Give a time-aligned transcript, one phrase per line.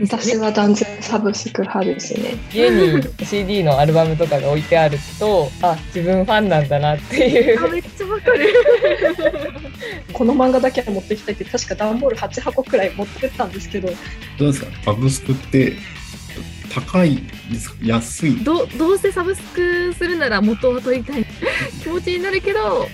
[0.00, 2.34] 私は断然サブスク派ですね。
[2.54, 7.70] 家に CD のアルバムとかが置いてあると あ自分ファンなんだなっていう。
[7.70, 8.48] めっちゃわかる。
[10.12, 13.88] この漫画だけは持ってきたいって確か段ボール8箱くらい持ってったんですけど。
[14.38, 14.66] どうですか？
[14.84, 15.74] サブスクって
[16.72, 17.16] 高い
[17.50, 17.76] ですか？
[17.82, 18.36] 安い？
[18.44, 21.26] どどうせサブスクするなら元は取りたい。
[21.82, 22.86] 気持ちになるけど、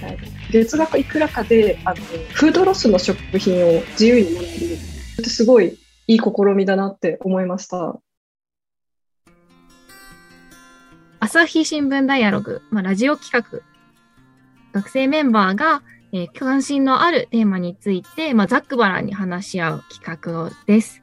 [0.51, 1.97] 月額いくらかであの
[2.33, 4.79] フードロスの食品を自由にもらえる。
[5.21, 5.77] ってすごい
[6.09, 8.01] いい試みだなって思いました。
[11.19, 13.61] 朝日新聞ダイアログ、まあ、ラジオ企画、
[14.73, 15.83] 学生メンバーが、
[16.13, 20.05] えー関心のあるテーマについて、まあ、ざっくばらんに話し合う企
[20.49, 21.03] 画です。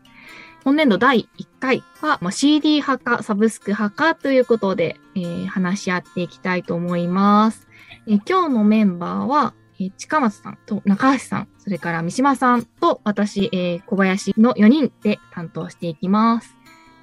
[0.64, 7.68] 今年度第1回は、まあ、CD 派かサブスク派かということで、えー話し合っていきたいと思います。
[8.08, 16.56] えー今日のメンバーは、えー近松さんと中橋さん、それから三島さんと私、えー小林の4人で担当していきます。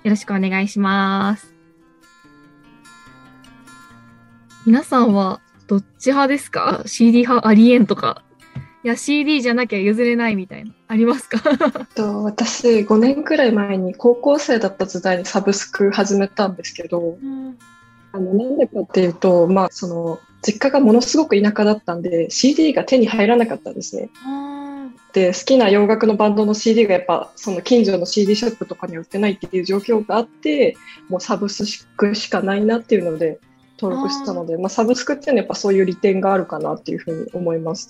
[0.04, 1.54] よろしくお願いします。
[4.66, 8.22] 皆さんはどっち派ですか ?CD 派ありえんとか？
[8.82, 10.72] いや、CD じゃなきゃ譲れないみたいな。
[10.88, 11.38] ありますか？
[11.94, 17.18] と私5年くらい前に高校生だった時代にサブスク始めたんですけど
[18.12, 24.10] あのなんでかっていうと、まあ、その実家がものすごく田舎だったんで CD が手に入らなかったんですね。
[25.12, 30.76] で好きな洋楽のバンドの CD がやっぱその近所の CD ショップとかに売ってないっていう状況があって
[31.08, 33.40] もうサブスクしかないなっていうので
[33.80, 37.88] 登録したのでまあ、サブスクっていうのはやっぱそういう利点があるかなっていうふうに思います。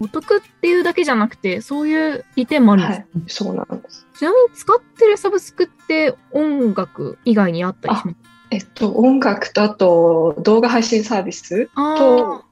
[0.00, 4.06] お得っていうだけじゃなくて、そういう利点もあるんです、はい、そうなんです。
[4.16, 8.16] ちなみに使ってるサブスクって音楽以外にあったりします
[8.50, 12.44] えっと、音楽とあと動画配信サービスあと、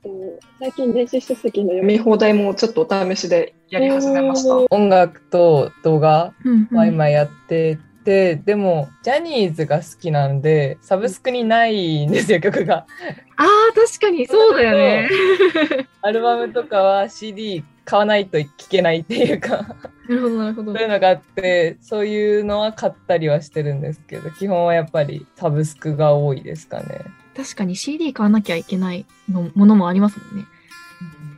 [0.59, 4.57] 最近電子書籍の読み放題もちょっとお試しでやり始めました。
[4.71, 6.35] 音楽と動画
[6.73, 12.87] は今やってて、でもジャニーズが好きなんでサブスクにないんですよ曲が
[13.37, 15.09] あー、確かにそうだよね。
[16.03, 19.67] アルバムとかは CD 買わないと聴けないっていうかな
[20.09, 20.83] るほど、なるほどそう。
[20.83, 27.01] いうのがあってそういうのは買ったりはしてるんですけど基本はやっぱりサブスクが多いですかね。
[27.37, 30.47] 確かに CD 買わなきゃいけないのものもありますもんね。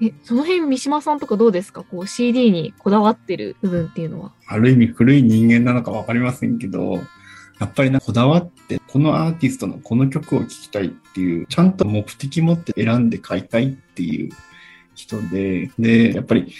[0.00, 1.82] え、その辺三島さんとかどうですか？
[1.82, 4.32] こう CD にこだわってる部分っていうのは。
[4.46, 7.00] ある意味古い人間なのかわかりませんけど、
[7.58, 14.32] やっぱりな、こだわって、このアーティストのこの曲を聴きたいっていう、ちゃんと目的持って選んで買いたいっていう
[14.94, 16.54] 人で、で、やっぱり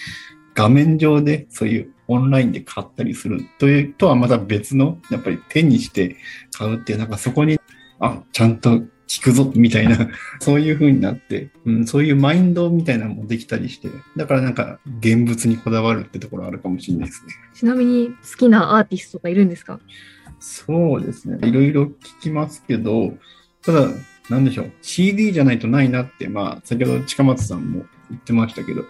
[0.54, 6.16] 画面上でそういうオンラインで買ったりするというとはまた別の、やっぱり手にして
[6.50, 7.60] 買うっていう、なんかそこに、
[8.00, 10.08] あ、ちゃんと聞くぞ、みたいな、
[10.40, 17.32] そういう風になって、うん、そういうマインドみたいなのもできたりして、だからなんか現物にこだわるってところあるかもしれないですね。
[17.54, 19.80] ちなみに好きなアーティストがいるんですか？
[20.40, 21.38] そうですね。
[21.48, 21.90] いろいろ聞
[22.22, 23.16] きますけど、
[23.62, 23.88] ただ、
[24.30, 24.72] なんでしょう。
[24.82, 28.84] CD じゃないとないなって、まあ、先ほど近松さんも言ってましたけど、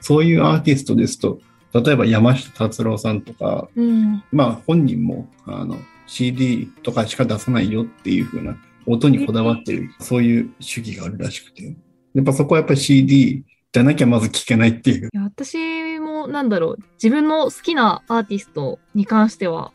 [0.00, 1.40] そういうアーティストですと、
[1.72, 4.22] 例えば山下達郎さんとか、うん。
[4.32, 8.56] まあ本人も、あの、CD とかしか出さないよっていう風な、
[8.86, 11.76] 音にこだわってる、そういう主義があるらしくて。
[12.14, 15.06] やっぱそこはやっぱり CD じゃなきゃまず聞けないっていう。
[15.06, 19.72] いや私もなんだろう、自分の好きなアーティストに関しては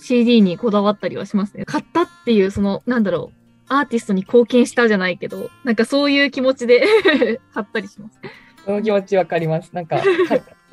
[0.00, 1.64] CD にこだわったりはしますね。
[1.64, 3.36] 買ったっていう、その、なんだろう、
[3.68, 6.86] アーティストに貢献したじゃないけど、なんかそういう気持ちで
[7.54, 8.18] 買ったりします。
[8.64, 9.70] その気持ちわかります。
[9.72, 10.04] なんか、か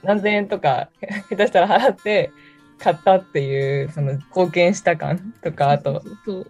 [0.04, 0.90] 何千円とか、
[1.30, 2.32] 下手したら払って、
[2.80, 6.04] 買ったっていう、その貢献した感とか、あと、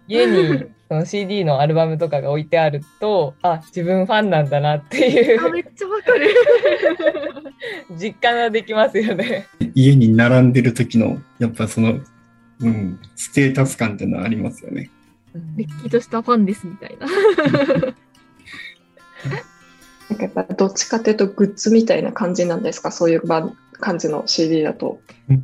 [0.06, 6.28] 家にその CD のアルバムとかが置いてあると、あ、自分ファンなんだなっていあ、めうっちゃわかる。
[8.00, 9.46] 実感ができますよね。
[9.74, 12.00] 家に並んでる時の、やっぱその、
[12.60, 14.90] うん、ステータス感っていうのはありますよね。
[15.56, 17.06] れっきとしたファンですみたいな。
[20.10, 22.90] なんかやっぱどっちかっていうとグッズみたいな感じなんですか？
[22.90, 25.00] そういうば感じの CD だと。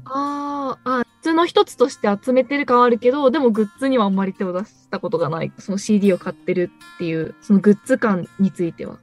[0.06, 5.53] あーあ、普通の一つとして集めてる感はあるけど、でもグッズにはあんまり手を出したことがない。
[5.59, 8.97] その CD を買ってるっていう、そのグッズ感については。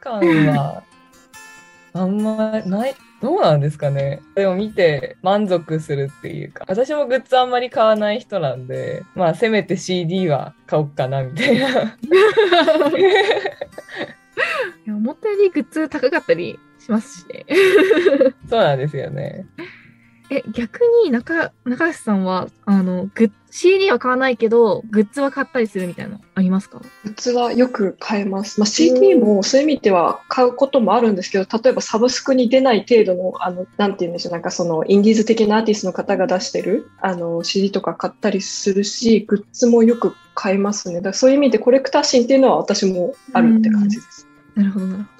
[0.00, 0.82] 感は、
[1.94, 4.20] あんまない、どうなんですかね？
[4.34, 11.96] でも見て満足するっていうか、私もグッズあんまり買わない人なんで、まあせめて CD は買おうかなみたいな。
[14.86, 17.46] いや思ったよりグッズ高かったりしますしね。
[18.48, 19.46] そうなんですよね。
[20.28, 26.80] え、逆に中、中橋さんは、あの、グッ CD は買わないけど、グッズは買ったりするみたいな、ありますか？
[27.04, 28.58] グッズはよく買えます。
[28.58, 40.96] まあ、CD もそういう意味では買うこともあるんですけど、例えばサブスクに出ない程度の、あの、なんて言うんでしょう、なんかその、インディーズ的なアーティストの方が出してる、あの、CD とか買ったりするし、グッズもよく買えますね。
[40.96, 44.15] だからそういう意味でコレクター心っていうのは私もあるって感じです。
[44.56, 45.16] なるほど、なるほど。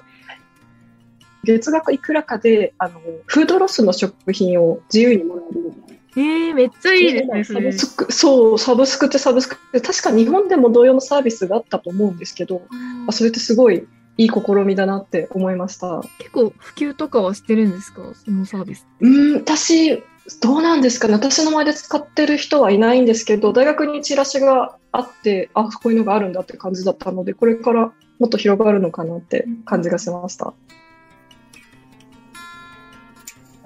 [1.45, 5.97] 月額いくらかで、あの、フードロスの食品を自由にもらえるみたいな。
[6.17, 7.43] えー、めっちゃいいですね。
[7.43, 12.63] サブスク、そう、サブスクってサブスクって、確か日本でも同様のサービスがあったと思うんですけど、
[13.07, 13.87] あそれってすごい
[14.17, 16.01] いい試みだなって思いました。
[16.17, 18.01] 結構普及とかはしてるんですか？
[18.15, 18.87] そのサービス。
[18.99, 20.03] うん、私、
[20.41, 21.13] どうなんですかね。
[21.13, 30.53] 私の前で使ってる人はいないんですけど、大学にチラシがあって、あ、こういうのがあるんだって感じだったので、これからもっと広がるのかなって感じがしました。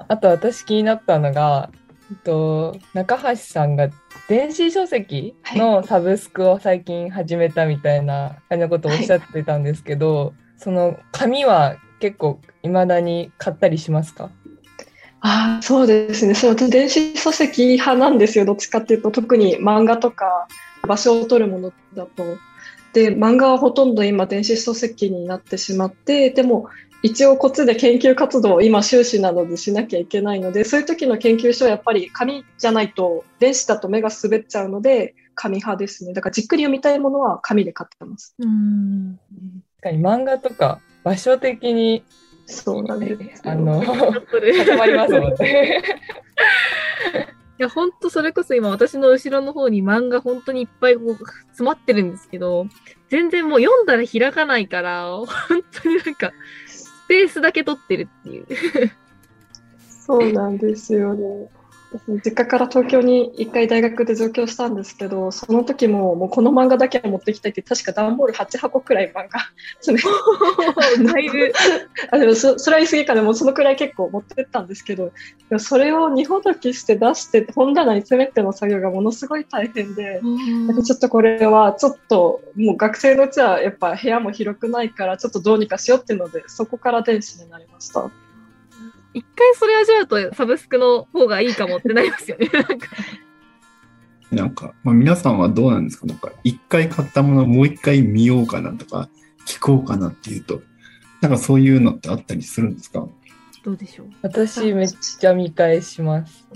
[0.07, 1.71] あと私気になったのが、
[2.11, 3.89] えっと、中橋さんが
[4.27, 14.29] 電子書籍のサブスクを最近始めたみたいな感じのことをおっしゃってたんですけど、はい、その紙は結構いまだに買ったりしますか？
[15.21, 16.33] あそうですね。
[16.33, 18.45] そう電子書籍派なんですよ。
[18.45, 20.47] どっちかっていうと、特に漫画とか
[20.87, 22.23] 場所を取るものだと。
[22.93, 26.69] で、漫画はほとんど今電子書籍になってしまって、でも
[27.03, 39.19] 一応こっちで研究活動を今修士などでしなきゃいけないのでそういう時の研究所はやっぱり紙じゃないと電子だと目が滑っちゃうので紙派ですねだからじっくり読みたいものは紙で買ってますうん
[39.81, 42.03] 確かに漫画とか場所的に
[42.51, 45.81] そうなんですあの 固まりますもんね
[47.59, 51.15] いや、ほんとそれこそ今私の後ろの方に漫画本当にいっぱいこう
[51.49, 52.65] 詰まってるんですけど、
[53.09, 55.27] 全然もう読んだら開かないから、本
[55.83, 56.31] 当になんか
[57.07, 58.47] ペースだけ取ってるっていう。
[60.07, 61.49] そうなんですよね。
[62.07, 69.39] 実家から東京に一回大学で上京したんですけど、その時ももうこの漫画だけは持ってきたいって、確か段ボール8箱くらい漫画
[69.81, 69.99] 詰
[71.03, 71.51] めだいぶ。
[72.11, 75.11] あでもそそれは言い過ぎかでもそのくらい結構持ってったんですけど、
[75.57, 80.21] それを二ほどきして出して本棚に詰めての作業がものすごい大変で、
[80.85, 88.09] ちょっとこれはちょっともう学生のうちはやっぱ部屋も広くないからちょっとどうにかしようっていうので、そこから電子になりました。
[89.13, 92.49] 一回それ味わうとサブスクの方がいいかもってなりますよね。
[94.31, 96.05] なんか、まあ、皆さんはどうなんですか？
[96.05, 99.09] なんか、一回買ったものをもう一回見ようかなとか、
[99.45, 100.61] 聞こうかなっていうと、
[101.19, 103.05] なんかそういうのってあったりするんですか？
[103.63, 104.07] どうでしょう？
[104.21, 106.47] 私めっちゃ見返します。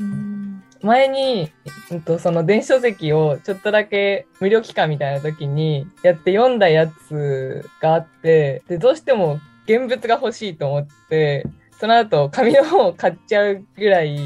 [0.81, 1.51] 前に、
[1.91, 11.45] うんと、その電子書籍をちょっとだけ無料期間みたいな時にやって読んだやつがあって、で、どうしても現物が欲しいと思って、
[11.79, 14.17] その後紙の本を買っちゃうぐらい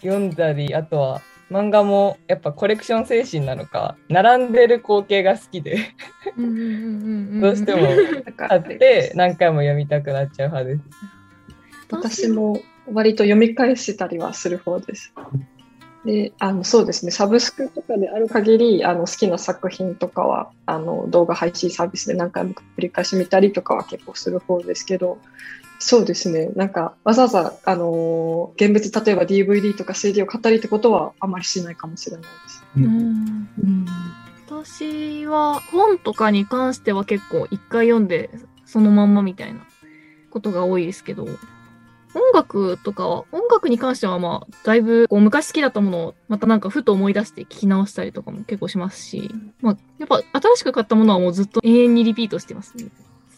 [0.00, 5.78] 読んだり、あとは漫画もやっぱコレクション精神なのか、並んでる光景が好きで
[6.36, 7.88] どうしても
[8.36, 10.82] 買って何回も読みたくなっちゃう派です。
[11.90, 12.60] 私も
[12.92, 15.12] 割と読み返したりはする方です。
[16.04, 25.18] であのそうですね、サブスクとかである限りあの好きな作品とかはあの動画配信サービスで何回も繰り返し見たりとかは結構する方ですけど、
[25.78, 26.50] そうですね。
[26.56, 32.64] なんか、わざわざ、あのー、現物、例えば DVD とか CD を買ったりってことはあまりしないかもしれないです。
[32.76, 33.86] うん、うん、
[34.46, 38.30] 私は、本とかに関しては結構一回読んで、
[38.64, 39.60] そのまんまみたいな
[40.30, 41.26] ことが多いですけど、
[42.16, 49.30] 音楽とかは、音楽に関してはまあ、だいぶこう昔好きだったものをまたなんかふと思い出して聞き直したりとかも結構しますし、
[49.60, 52.86] まあ、やっぱ新しく買ったものはもうずっと永遠にリピートしてますね。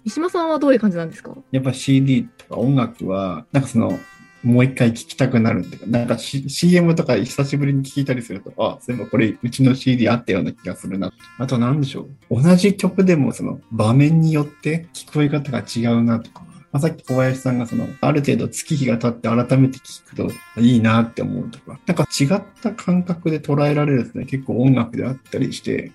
[0.05, 1.37] 三島さんはどういう感じなんですか？
[1.51, 3.99] やっぱ CD とか音楽は、なんかその、
[4.45, 11.13] もう一回聴きたくなるっていうか、なんか、C、CM とか久しぶりに聴いたりすると、あ、そういえばこれうちの CD あったような気がするな。
[11.39, 12.43] あと何でしょう。
[12.43, 25.91] 同じ曲でもその場面によって聞こえ方が違うなとか、まあ、さっき小林さんがその、ある程度月日が経って改めて聞くといいなって思うとか、なんか違った感覚で捉えられるですね、結構音楽であったりして、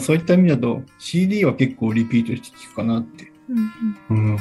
[0.00, 3.30] そういった意味だと CD は結構リピートして聞くかなって。
[4.10, 4.38] うん、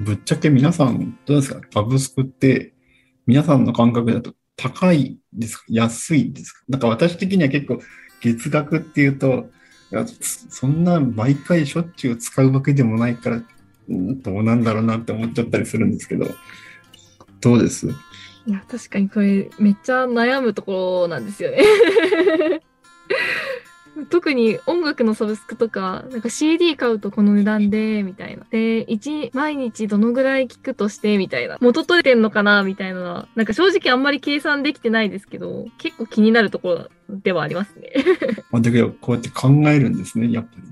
[0.00, 1.60] ぶっちゃけ皆さん、どうですか？
[1.72, 2.72] サブスクって、
[3.26, 5.64] 皆さんの感覚だと高いですか？
[5.68, 6.62] 安いですか？
[6.68, 7.80] なんか私的には結構
[8.22, 9.50] 月額っていうと、
[10.20, 13.42] そんな毎回しょっちゅう使うわけでもないから、
[13.88, 16.26] どうなんだろうなって思っちゃったりするんですけど、
[17.40, 17.88] どうです？
[18.46, 21.58] いや、確かにこれめっちゃ悩むところなんですよね
[24.08, 28.44] 特に音楽のサブスクとか、なんか CD 買うとこの値段で、みたいな。
[28.50, 31.58] で、1、毎日どのぐらい聞くとして、みたいな。
[31.60, 33.28] 元取れてんのかな、みたいな。
[33.34, 37.92] なんか正直あんまり計算できてないですけど、結構気になるところではありますね。
[38.52, 40.62] だけど、こうやって考えるんですね、やっぱり。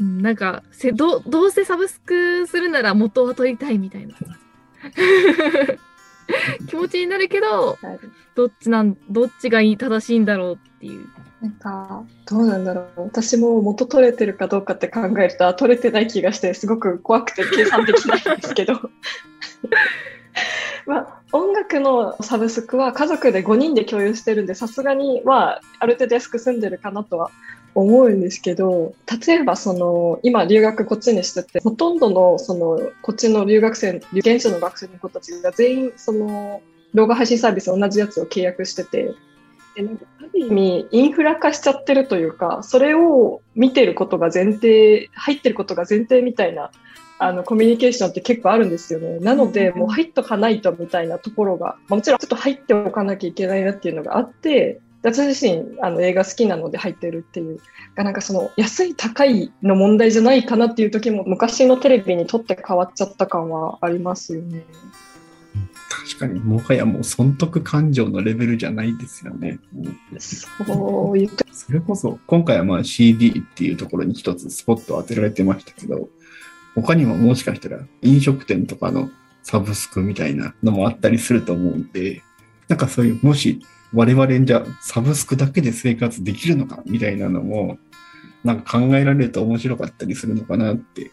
[0.00, 4.14] うん、なんかせど、どうせサブスクするなら元は取りたいみたいな。
[6.68, 7.78] 気持ちになるけど、
[8.34, 11.06] どっちなん、どっちがいい正しいんだろうっていう。
[11.42, 13.02] なんか、どうなんだろう。
[13.02, 18.74] 私も元取れてるかどうかって考えると、取れてない気がして、すごく怖くて計算できないんですけど。
[20.86, 27.32] まあ、音楽のサブスクは家族で5人で共有してるんで、さすがに、まあ、ある程度安く済んでるかなとは
[27.74, 28.94] 思うんですけど、
[29.26, 36.62] 例えばその、今留学こっちにしてて、ほとんどのその、こっちの留学生、現地の学生の子たちが全員その、
[36.94, 39.12] 動画配信サービス同じやつを契約してて、
[39.74, 46.70] でなんかある意味インフラ化しちゃってるというか、それを見てることが前提、入ってることが前提みたいな
[47.18, 49.18] あのコミュニケーションって結構あるんですよね。
[49.20, 57.58] なので、もう入っとかないとみたいなところが、もちろんちょっと入っておかなきゃいけないなっていうのがあって、私自身あの映画好きなので入ってるっていう
[57.96, 64.64] なんかその安い高いの問題じゃないかなっていう時も昔のテレビにとって変わっちゃった感はありますよね。
[65.92, 69.58] 確かにもはやもう損得感情のレベルじゃないですよね。
[70.18, 76.08] そういうそれこそ今回はまあ CD っていうところに一つスポットを当てられてましたけど
[76.74, 79.10] 他にももしかしたら飲食店とかの
[79.42, 82.22] サブスクみたいなのもあったりすると思うんで
[82.68, 83.60] なんかそういうもし
[83.94, 87.78] 我々じゃサブスクだけで生活できるのかみたいなのも、
[88.42, 91.10] なんか考えられると面白かったりするのかなって。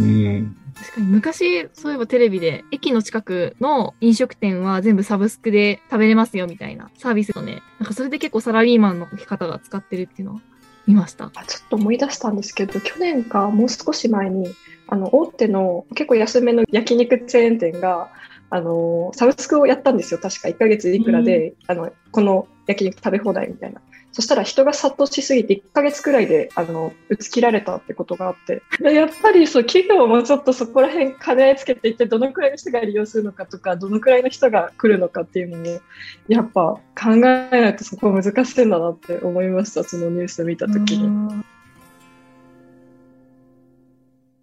[0.00, 0.56] うん。
[0.74, 10.40] 確かに昔、そういえばテレビで、駅の近くの飲食店は全部サブスクで食べれますよみたいなサービスのね、なんかそれで結構サラリーマンの方が使ってるっていうのを
[10.86, 11.30] 見ました。
[11.46, 14.48] ちょっと思い出したんですけど、去年かもう少し前に、
[14.86, 18.10] あの、大手の結構安めの焼肉チェーン店が、
[18.50, 20.20] あの、サブスクをやったんですよ。
[20.20, 23.82] 確か1ヶ月いくらで、うん、あの、この焼肉食べ放題みたいな。
[24.12, 28.62] そしたら人が殺到しすぎて1ヶ月くらいで、あの、打ち切られたってことがあって。
[28.82, 35.80] やっぱりそう、企業もちょっとそこら辺金つけていって、どのくらいの人が利用するのかとか、どのくらいの人が来るのかっていうのも、
[36.26, 39.84] やっぱ考えないとそこ難しいんだなって思いました。
[39.84, 41.44] そのニュースを見たときに。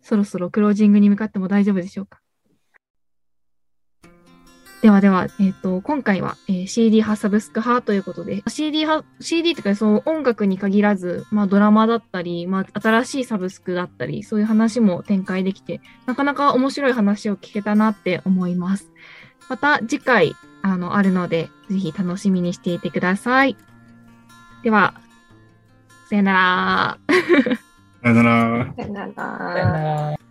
[0.01, 2.21] そろそろクロージングに向かっても大丈夫でしょうか？
[4.85, 18.91] ではでは、えっ、ー、と、今回は、えー、CD 派サブスク派ということで、CD 派、CD っていうか、その音楽に限らず、まあドラマだったり、まあ新しいサブスクだったり、そういう話も展開できて、なかなか面白い話を聞けたなって思います。
[19.49, 23.57] また次回、あの、あるので、ぜひ楽しみにしていてください。
[24.61, 24.93] では、
[26.11, 26.97] さよなら。
[28.03, 28.73] さよなら。
[28.77, 30.24] さよなら。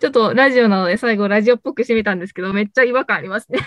[0.00, 3.58] ちょっとラジオなので最後ラジオっぽくしてみたんですけど、めっちゃ違和感ありますね。